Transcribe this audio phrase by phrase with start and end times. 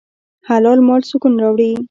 [0.47, 1.71] حلال مال سکون راوړي.